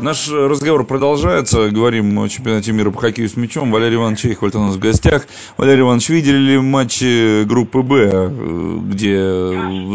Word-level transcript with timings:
Наш 0.00 0.28
разговор 0.28 0.84
продолжается. 0.84 1.70
Говорим 1.70 2.18
о 2.18 2.28
чемпионате 2.28 2.72
мира 2.72 2.90
по 2.90 2.98
хоккею 2.98 3.28
с 3.28 3.36
мячом. 3.36 3.70
Валерий 3.70 3.94
Иванович 3.94 4.22
Чехвальд 4.22 4.56
у 4.56 4.58
нас 4.58 4.74
в 4.74 4.80
гостях. 4.80 5.26
Валерий 5.56 5.82
Иванович, 5.82 6.08
видели 6.08 6.36
ли 6.36 6.58
матчи 6.58 7.44
группы 7.44 7.82
«Б», 7.82 8.28
где 8.90 9.18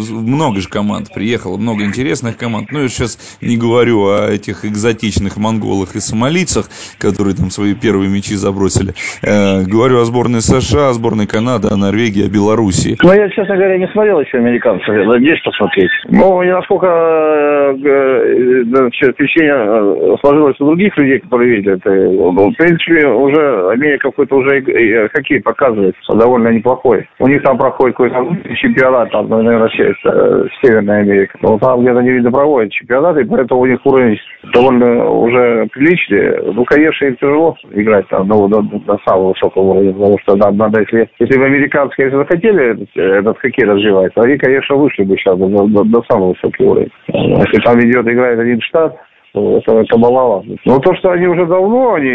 много 0.09 0.61
же 0.61 0.69
команд 0.69 1.13
приехало, 1.13 1.57
много 1.57 1.83
интересных 1.83 2.37
команд. 2.37 2.71
Ну, 2.71 2.83
я 2.83 2.87
сейчас 2.87 3.37
не 3.41 3.57
говорю 3.57 4.07
о 4.07 4.29
этих 4.29 4.63
экзотичных 4.63 5.35
монголах 5.35 5.95
и 5.95 5.99
сомалийцах, 5.99 6.69
которые 6.97 7.35
там 7.35 7.49
свои 7.49 7.75
первые 7.75 8.09
мячи 8.09 8.35
забросили. 8.35 8.93
Э, 9.21 9.63
говорю 9.63 9.99
о 9.99 10.05
сборной 10.05 10.41
США, 10.41 10.89
о 10.89 10.93
сборной 10.93 11.27
Канады, 11.27 11.67
о 11.69 11.75
Норвегии, 11.75 12.25
о 12.25 12.29
Белоруссии. 12.29 12.97
Ну, 13.03 13.11
я, 13.11 13.29
честно 13.29 13.57
говоря, 13.57 13.77
не 13.77 13.87
смотрел 13.89 14.21
еще 14.21 14.37
американцев. 14.37 14.87
Надеюсь 14.87 15.41
посмотреть. 15.43 15.91
Ну, 16.07 16.41
насколько 16.41 16.87
э, 16.87 17.75
э, 17.83 19.11
впечатление 19.11 19.89
сложилось 20.21 20.59
у 20.59 20.65
других 20.65 20.97
людей, 20.97 21.19
которые 21.19 21.55
видели 21.55 21.75
это. 21.75 21.89
В 21.89 22.55
принципе, 22.55 23.07
уже 23.07 23.69
Америка 23.69 24.09
какой-то 24.09 24.37
уже 24.37 25.09
хоккей 25.13 25.41
показывает 25.41 25.95
довольно 26.07 26.49
неплохой. 26.49 27.07
У 27.19 27.27
них 27.27 27.41
там 27.43 27.57
проходит 27.57 27.95
какой-то 27.97 28.55
чемпионат, 28.55 29.11
там, 29.11 29.29
наверное, 29.29 29.69
э, 29.69 30.45
Северная 30.61 31.01
Америка. 31.01 31.37
Но 31.41 31.57
там 31.59 31.81
где-то 31.81 32.01
не 32.01 32.11
видно 32.11 32.31
проводят 32.31 32.71
чемпионаты, 32.71 33.25
поэтому 33.25 33.61
у 33.61 33.65
них 33.65 33.79
уровень 33.85 34.17
довольно 34.53 35.09
уже 35.09 35.67
приличный. 35.71 36.53
Ну, 36.53 36.63
конечно, 36.65 37.05
им 37.05 37.15
тяжело 37.17 37.55
играть 37.71 38.07
там 38.09 38.27
до, 38.27 38.47
до, 38.47 38.61
до 38.61 38.99
самого 39.05 39.29
высокого 39.29 39.63
уровня, 39.63 39.93
потому 39.93 40.17
что 40.19 40.35
надо, 40.35 40.55
надо 40.57 40.81
если, 40.81 41.09
если 41.19 41.37
бы 41.37 41.45
американцы, 41.45 42.01
если 42.01 42.15
захотели 42.15 42.71
этот, 42.71 42.89
этот 42.95 43.37
хоккей 43.39 43.65
развивать, 43.65 44.13
то 44.13 44.21
они, 44.21 44.37
конечно, 44.37 44.75
вышли 44.75 45.03
бы 45.03 45.15
сейчас 45.17 45.37
до, 45.37 45.47
до, 45.47 45.83
до 45.83 46.03
самого 46.09 46.29
высокого 46.33 46.71
уровня. 46.71 46.89
Если 47.07 47.61
там 47.63 47.79
идет, 47.79 48.07
играет 48.07 48.39
один 48.39 48.61
штат, 48.61 48.95
это, 49.33 49.79
это 49.79 49.97
маловато. 49.97 50.47
Но 50.65 50.79
то, 50.79 50.93
что 50.95 51.11
они 51.11 51.27
уже 51.27 51.45
давно, 51.45 51.95
они, 51.95 52.09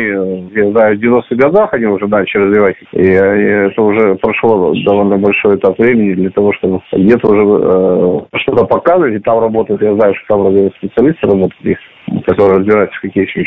я 0.55 0.71
знаю, 0.71 0.97
в 0.97 1.03
90-х 1.03 1.35
годах 1.37 1.73
они 1.75 1.87
уже 1.87 2.07
начали 2.07 2.43
развивать, 2.43 2.77
и, 2.93 3.03
и 3.03 3.11
это 3.11 3.83
уже 3.83 4.15
прошло 4.17 4.73
довольно 4.85 5.19
большой 5.19 5.57
этап 5.57 5.79
времени 5.79 6.15
для 6.15 6.31
того, 6.31 6.53
чтобы 6.55 6.81
где-то 6.93 7.29
уже 7.29 7.43
э, 7.43 8.39
что-то 8.39 8.65
показывать, 8.67 9.15
и 9.15 9.19
там 9.19 9.41
работают, 9.41 9.83
я 9.83 9.95
знаю, 9.95 10.15
что 10.15 10.37
там 10.37 10.71
специалисты 10.79 11.27
работают, 11.27 11.79
которые 12.27 12.59
разбираются 12.59 13.01
какие 13.01 13.25
вещи. 13.25 13.45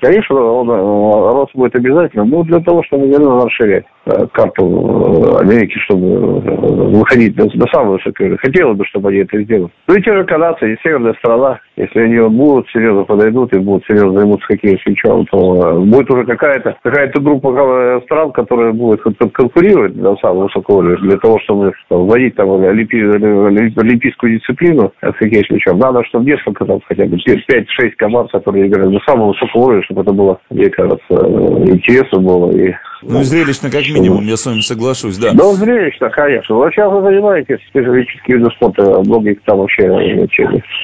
Конечно, 0.00 0.36
он, 0.36 0.70
э, 0.70 1.32
рост 1.32 1.54
будет 1.54 1.74
обязательно, 1.74 2.24
но 2.24 2.42
для 2.42 2.60
того, 2.60 2.82
чтобы 2.84 3.06
наверное, 3.06 3.44
расширять 3.44 3.84
э, 4.06 4.26
карту 4.32 4.64
э, 4.64 5.40
Америки, 5.40 5.78
чтобы 5.84 6.40
выходить 6.98 7.34
до, 7.34 7.46
до 7.46 7.66
самого 7.72 7.92
высокого. 7.94 8.36
Хотелось 8.38 8.76
бы, 8.76 8.84
чтобы 8.86 9.10
они 9.10 9.18
это 9.18 9.40
сделали. 9.42 9.70
Ну 9.86 9.94
и 9.94 10.02
те 10.02 10.14
же 10.14 10.24
канадцы, 10.24 10.72
и 10.72 10.76
северная 10.82 11.14
страна, 11.14 11.60
если 11.78 12.00
они 12.00 12.18
будут 12.28 12.68
серьезно 12.70 13.04
подойдут 13.04 13.52
и 13.54 13.58
будут 13.58 13.86
серьезно 13.86 14.18
займутся 14.18 14.46
с 14.48 14.86
мячом, 14.86 15.26
то 15.26 15.80
будет 15.80 16.10
уже 16.10 16.24
какая-то 16.24 16.76
какая-то 16.82 17.20
группа 17.20 18.00
стран, 18.04 18.32
которая 18.32 18.72
будет 18.72 19.00
конкурировать 19.32 19.94
до 19.94 20.16
самого 20.16 20.44
высокого 20.44 20.78
уровня, 20.78 20.96
для 20.98 21.16
того, 21.18 21.38
чтобы 21.40 21.72
вводить 21.88 22.34
там 22.34 22.50
олимпийскую 22.50 24.38
дисциплину 24.38 24.92
с 25.00 25.14
хоккеем 25.14 25.44
с 25.44 25.50
мячом. 25.50 25.78
Надо, 25.78 26.02
чтобы 26.04 26.24
несколько 26.26 26.64
там 26.64 26.80
хотя 26.86 27.04
бы 27.06 27.16
5 27.16 27.68
шесть 27.70 27.96
команд, 27.96 28.30
которые 28.32 28.66
играют 28.66 28.92
до 28.92 29.00
самого 29.06 29.28
высокого 29.28 29.66
уровня, 29.66 29.82
чтобы 29.84 30.02
это 30.02 30.12
было, 30.12 30.38
мне 30.50 30.68
кажется, 30.70 30.98
интересно 31.08 32.20
было 32.20 32.50
и 32.50 32.74
ну, 33.02 33.22
зрелищно, 33.22 33.70
как 33.70 33.86
минимум, 33.88 34.24
я 34.24 34.36
с 34.36 34.46
вами 34.46 34.60
соглашусь, 34.60 35.18
да. 35.18 35.32
Ну, 35.34 35.52
зрелищно, 35.52 36.10
конечно. 36.10 36.56
Вы 36.56 36.70
сейчас 36.70 36.90
вы 36.92 37.02
занимаетесь 37.02 37.58
специфическими 37.68 38.38
видами 38.38 38.54
спорта, 38.54 39.00
многие 39.00 39.34
там 39.44 39.58
вообще 39.58 39.86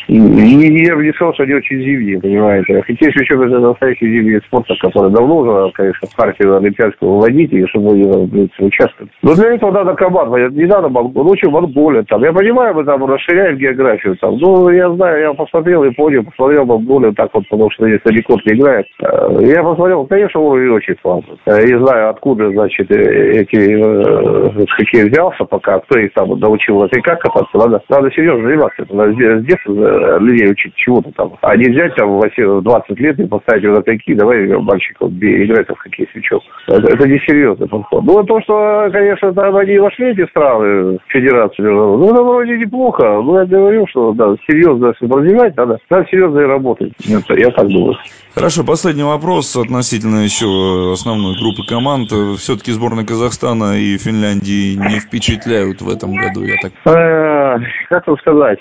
не, 0.08 1.12
сказал, 1.12 1.34
что 1.34 1.42
они 1.44 1.54
очень 1.54 1.80
зимние, 1.80 2.20
понимаете. 2.20 2.82
Хотя 2.82 3.06
еще 3.06 3.34
это 3.34 3.58
настоящий 3.58 4.06
зимний 4.06 4.40
спорта, 4.46 4.74
который 4.80 5.10
давно 5.10 5.38
уже, 5.38 5.72
конечно, 5.72 6.08
в 6.08 6.16
партию 6.16 6.56
Олимпиадского 6.56 7.16
выводить, 7.16 7.52
и 7.52 7.66
чтобы 7.66 7.92
они 7.92 8.50
участвовать. 8.58 9.12
Но 9.22 9.34
для 9.34 9.54
этого 9.54 9.70
надо 9.70 9.94
команда, 9.94 10.48
не 10.50 10.66
надо 10.66 10.88
лучше 10.88 11.48
Монголия. 11.48 12.02
Там. 12.04 12.22
Я 12.22 12.32
понимаю, 12.32 12.74
мы 12.74 12.84
там 12.84 13.04
расширяем 13.04 13.56
географию. 13.56 14.16
Там. 14.16 14.36
Ну, 14.38 14.68
я 14.70 14.90
знаю, 14.94 15.20
я 15.20 15.32
посмотрел 15.32 15.84
и 15.84 15.90
понял, 15.90 16.24
посмотрел 16.24 16.64
Монголию 16.64 17.14
так 17.14 17.30
вот, 17.32 17.48
потому 17.48 17.70
что 17.70 17.86
здесь 17.86 18.00
далеко 18.04 18.38
не 18.44 18.58
играет. 18.58 18.86
Э, 19.02 19.38
я 19.40 19.62
посмотрел, 19.62 20.06
конечно, 20.06 20.40
уровень 20.40 20.70
очень 20.70 20.96
слабый. 21.00 21.38
Я 21.46 21.62
не 21.62 21.78
знаю, 21.78 22.03
откуда, 22.10 22.50
значит, 22.50 22.90
э, 22.90 23.40
эти 23.40 23.56
э, 23.56 24.66
хоккей 24.68 25.08
взялся, 25.08 25.44
пока 25.44 25.78
кто 25.80 25.98
их 25.98 26.12
там 26.14 26.38
научил 26.38 26.82
это 26.84 26.98
и 26.98 27.02
как 27.02 27.20
кататься. 27.20 27.56
Надо, 27.56 27.82
надо 27.88 28.10
серьезно 28.12 28.48
заниматься. 28.48 28.86
Надо 28.90 29.12
с 29.12 29.44
детства 29.44 29.72
э, 29.72 30.18
людей 30.20 30.50
учить 30.50 30.74
чего-то 30.76 31.10
там. 31.12 31.32
А 31.42 31.56
не 31.56 31.70
взять 31.70 31.94
там 31.96 32.18
в 32.18 32.62
20 32.62 33.00
лет 33.00 33.18
и 33.20 33.26
поставить 33.26 33.64
его 33.64 33.76
на 33.76 33.82
такие, 33.82 34.16
давай 34.16 34.46
мальчиков 34.46 35.10
играть 35.10 35.68
в 35.68 35.76
хоккей 35.76 36.08
с 36.12 36.14
мячом. 36.14 36.40
Это, 36.68 36.92
это 36.92 37.08
не 37.08 37.18
серьезный 37.20 37.68
подход. 37.68 38.04
Ну, 38.04 38.22
то, 38.24 38.40
что, 38.42 38.88
конечно, 38.92 39.32
там 39.32 39.56
они 39.56 39.78
вошли 39.78 40.10
эти 40.12 40.26
страны 40.30 40.98
в 40.98 41.12
федерацию, 41.12 41.72
ну, 41.72 42.10
это 42.10 42.22
вроде 42.22 42.58
неплохо. 42.58 43.20
Но 43.22 43.40
я 43.40 43.46
говорю, 43.46 43.86
что 43.88 44.12
да, 44.12 44.34
серьезно, 44.48 44.92
развивать, 45.00 45.56
надо, 45.56 45.78
надо 45.90 46.06
серьезно 46.10 46.40
и 46.40 46.44
работать. 46.44 46.92
Это, 47.08 47.38
я 47.38 47.50
так 47.50 47.68
думаю. 47.68 47.96
Хорошо, 48.34 48.64
последний 48.64 49.04
вопрос 49.04 49.54
относительно 49.56 50.24
еще 50.24 50.92
основной 50.92 51.38
группы 51.38 51.62
команд. 51.68 51.93
Все-таки 52.38 52.72
сборная 52.72 53.04
Казахстана 53.04 53.78
и 53.78 53.96
Финляндии 53.98 54.76
не 54.76 55.00
впечатляют 55.00 55.80
в 55.80 55.88
этом 55.88 56.14
году, 56.14 56.42
я 56.44 56.56
так 56.60 56.72
э, 56.86 57.58
Как 57.88 58.06
вам 58.06 58.18
сказать? 58.18 58.58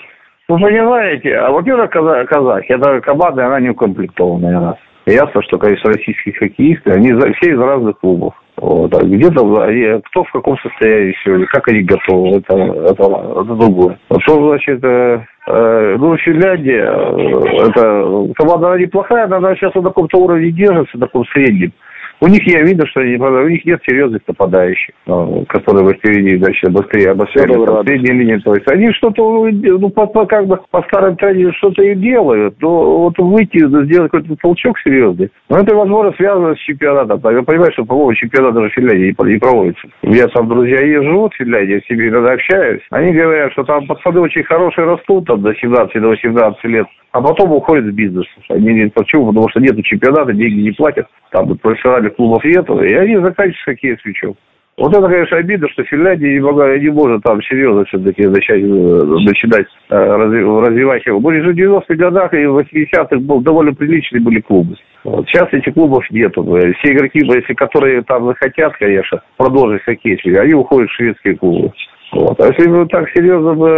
Вы 0.48 0.58
понимаете, 0.60 1.36
а 1.36 1.50
во-первых, 1.50 1.90
казахи, 1.90 2.72
это 2.72 3.00
команда, 3.00 3.46
она 3.46 3.60
не 3.60 3.70
укомплектованная 3.70 4.60
раз. 4.60 4.76
Ясно, 5.06 5.42
что, 5.42 5.58
конечно, 5.58 5.90
российские 5.90 6.34
хоккеисты, 6.34 6.90
они 6.90 7.12
все 7.12 7.52
из 7.52 7.58
разных 7.58 7.98
клубов. 7.98 8.34
Вот. 8.56 8.94
А 8.94 9.02
где-то 9.02 10.00
кто 10.06 10.24
в 10.24 10.32
каком 10.32 10.56
состоянии 10.58 11.16
сегодня, 11.24 11.46
как 11.46 11.68
они 11.68 11.82
готовы, 11.82 12.38
это, 12.38 12.56
это, 12.56 13.02
это 13.02 13.54
другое. 13.54 13.98
А 14.08 14.20
что 14.20 14.48
значит, 14.48 14.82
э, 14.84 15.24
э, 15.48 15.96
ну, 15.98 16.16
Финляндия, 16.18 16.84
э, 16.84 17.68
это 17.68 18.32
команда 18.34 18.68
она 18.68 18.78
неплохая, 18.78 19.24
она 19.24 19.54
сейчас 19.56 19.74
на 19.74 19.82
каком-то 19.82 20.18
уровне 20.18 20.52
держится, 20.52 20.96
на 20.96 21.06
таком 21.06 21.24
среднем. 21.26 21.72
У 22.20 22.26
них 22.26 22.46
я 22.46 22.62
видно, 22.62 22.86
что 22.86 23.00
они, 23.00 23.16
у 23.16 23.48
них 23.48 23.64
нет 23.64 23.80
серьезных 23.86 24.22
нападающих, 24.26 24.94
ну, 25.06 25.44
которые 25.48 25.84
бы 25.84 25.94
впереди, 25.94 26.38
значит, 26.38 26.70
быстрее 26.72 27.10
обостряли, 27.10 27.54
ну, 27.54 27.82
средняя 27.84 28.16
линия. 28.16 28.40
То 28.40 28.54
есть 28.54 28.70
они 28.70 28.92
что-то, 28.92 29.46
ну, 29.50 29.90
по, 29.90 30.06
по, 30.06 30.26
как 30.26 30.46
бы 30.46 30.58
по 30.70 30.82
старым 30.82 31.16
традициям 31.16 31.52
что-то 31.54 31.82
и 31.82 31.94
делают, 31.94 32.56
но 32.60 32.98
вот 32.98 33.18
выйти, 33.18 33.58
сделать 33.84 34.10
какой-то 34.10 34.36
толчок 34.36 34.78
серьезный, 34.80 35.30
но 35.48 35.58
это, 35.58 35.74
возможно, 35.74 36.12
связано 36.16 36.54
с 36.54 36.58
чемпионатом. 36.60 37.20
Я 37.30 37.42
понимаю, 37.42 37.72
что, 37.72 37.84
по-моему, 37.84 38.14
чемпионат 38.14 38.54
даже 38.54 38.70
в 38.70 38.74
Финляндии 38.74 39.14
не, 39.24 39.38
проводится. 39.38 39.86
Меня 40.02 40.28
там 40.28 40.48
друзья 40.48 40.78
живут 41.02 41.34
в 41.34 41.36
Финляндии, 41.36 41.82
с 41.84 41.90
ними 41.90 42.08
иногда 42.08 42.32
общаюсь. 42.32 42.82
Они 42.90 43.12
говорят, 43.12 43.52
что 43.52 43.64
там 43.64 43.86
пацаны 43.86 44.20
очень 44.20 44.44
хорошие 44.44 44.86
растут, 44.86 45.26
там, 45.26 45.42
до 45.42 45.50
17-18 45.50 46.54
лет 46.64 46.86
а 47.14 47.22
потом 47.22 47.52
уходят 47.52 47.84
в 47.84 47.92
бизнес. 47.92 48.26
Они 48.48 48.70
говорят, 48.70 48.94
почему? 48.94 49.28
Потому 49.28 49.48
что 49.48 49.60
нет 49.60 49.76
чемпионата, 49.84 50.32
деньги 50.32 50.62
не 50.62 50.72
платят, 50.72 51.06
там 51.34 51.58
профессиональных 51.58 52.14
клубов 52.14 52.44
нет, 52.44 52.64
и 52.70 52.94
они 52.94 53.16
заканчивают 53.16 53.64
хоккей 53.64 53.96
с 53.98 54.04
мячом. 54.04 54.36
Вот 54.76 54.96
это, 54.96 55.08
конечно, 55.08 55.36
обидно, 55.36 55.68
что 55.68 55.84
Финляндия 55.84 56.32
не, 56.32 56.40
могла, 56.40 56.76
не 56.76 56.90
может 56.90 57.22
там 57.22 57.40
серьезно 57.42 57.84
все-таки 57.84 58.26
начать, 58.26 58.60
э, 58.60 58.64
начинать 58.64 59.66
э, 59.88 59.96
развивать 59.96 61.06
его. 61.06 61.20
Были 61.20 61.42
же 61.42 61.52
в 61.52 61.56
90-х 61.56 61.94
годах 61.94 62.34
и 62.34 62.44
в 62.46 62.58
80-х 62.58 63.16
был, 63.18 63.40
довольно 63.40 63.72
приличные 63.72 64.20
были 64.20 64.40
клубы. 64.40 64.76
Вот. 65.04 65.28
Сейчас 65.28 65.52
этих 65.52 65.74
клубов 65.74 66.08
нету. 66.10 66.42
Все 66.42 66.92
игроки, 66.92 67.20
если 67.22 67.54
которые 67.54 68.02
там 68.02 68.26
захотят, 68.26 68.76
конечно, 68.76 69.22
продолжить 69.36 69.82
хоккей, 69.82 70.16
они 70.38 70.54
уходят 70.54 70.90
в 70.90 70.94
шведские 70.94 71.36
клубы. 71.36 71.72
Вот. 72.14 72.40
А 72.40 72.46
если 72.46 72.68
бы 72.68 72.86
так 72.86 73.08
серьезно 73.10 73.54
бы 73.54 73.68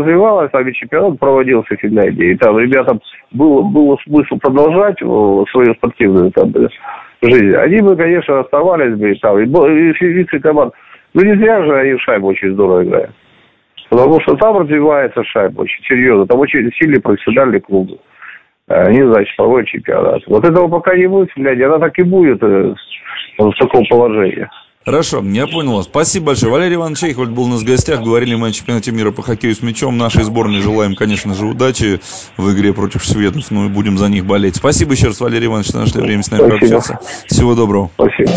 развивалось, 0.00 0.50
там 0.50 0.68
и 0.68 0.74
чемпионат 0.74 1.18
проводился 1.18 1.74
в 1.74 1.80
Финляндии, 1.80 2.32
и 2.32 2.36
там 2.36 2.58
ребятам 2.58 3.00
было, 3.32 3.62
было 3.62 3.96
смысл 4.04 4.36
продолжать 4.36 4.98
свою 4.98 5.74
спортивную 5.74 6.30
там, 6.32 6.52
жизнь, 7.22 7.54
они 7.56 7.80
бы, 7.80 7.96
конечно, 7.96 8.40
оставались 8.40 8.98
бы 8.98 9.12
и 9.12 9.18
там, 9.18 9.38
и, 9.38 9.44
и 9.44 9.92
физическая 9.94 10.40
команда. 10.40 10.74
Ну, 11.14 11.22
не 11.22 11.34
зря 11.36 11.64
же 11.64 11.74
они 11.74 11.94
в 11.94 12.02
шайбу 12.02 12.28
очень 12.28 12.52
здорово 12.52 12.84
играют. 12.84 13.10
Потому 13.88 14.20
что 14.20 14.36
там 14.36 14.58
развивается 14.58 15.24
шайба 15.24 15.62
очень 15.62 15.82
серьезно. 15.84 16.26
Там 16.26 16.38
очень 16.38 16.70
сильные 16.78 17.00
профессиональные 17.00 17.60
клубы. 17.60 17.98
Они, 18.68 19.02
значит, 19.02 19.34
проводят 19.36 19.68
чемпионат. 19.68 20.22
Вот 20.28 20.44
этого 20.44 20.68
пока 20.68 20.94
не 20.96 21.08
будет 21.08 21.32
Финляндии, 21.32 21.64
она 21.64 21.78
так 21.78 21.98
и 21.98 22.04
будет 22.04 22.40
э, 22.42 22.74
в 23.38 23.52
таком 23.58 23.84
положении. 23.86 24.48
Хорошо, 24.82 25.22
я 25.22 25.46
понял 25.46 25.74
вас. 25.76 25.84
Спасибо 25.84 26.26
большое. 26.26 26.50
Валерий 26.50 26.76
Иванович 26.76 27.00
Чейхвальд 27.00 27.30
был 27.30 27.42
у 27.42 27.48
нас 27.48 27.60
в 27.60 27.64
гостях. 27.64 28.00
Говорили 28.00 28.34
мы 28.34 28.48
о 28.48 28.52
чемпионате 28.52 28.92
мира 28.92 29.10
по 29.10 29.20
хоккею 29.22 29.54
с 29.54 29.60
мячом. 29.60 29.98
Нашей 29.98 30.24
сборной 30.24 30.62
желаем, 30.62 30.94
конечно 30.94 31.34
же, 31.34 31.44
удачи 31.44 32.00
в 32.38 32.50
игре 32.50 32.72
против 32.72 33.04
шведов. 33.04 33.50
Ну 33.50 33.66
и 33.66 33.68
будем 33.68 33.98
за 33.98 34.08
них 34.08 34.24
болеть. 34.24 34.56
Спасибо 34.56 34.92
еще 34.92 35.08
раз, 35.08 35.20
Валерий 35.20 35.48
Иванович, 35.48 35.68
что 35.68 35.80
нашли 35.80 36.00
время 36.00 36.22
с 36.22 36.30
нами 36.30 36.48
Спасибо. 36.48 36.60
пообщаться. 36.60 36.98
Всего 37.26 37.54
доброго. 37.54 37.90
Спасибо. 37.94 38.32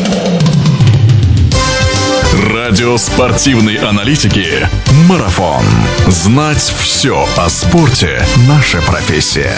Радио 2.54 2.98
спортивной 2.98 3.78
аналитики 3.78 4.68
«Марафон». 5.08 5.64
Знать 6.08 6.58
все 6.58 7.26
о 7.38 7.48
спорте– 7.48 8.22
наша 8.50 8.82
профессия. 8.82 9.56